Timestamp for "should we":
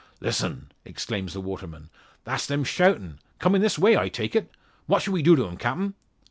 5.03-5.21